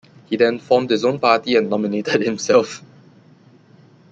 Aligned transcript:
He 0.25 0.35
then 0.35 0.57
formed 0.57 0.89
his 0.89 1.05
own 1.05 1.19
party 1.19 1.55
and 1.55 1.69
nominated 1.69 2.23
himself. 2.23 2.81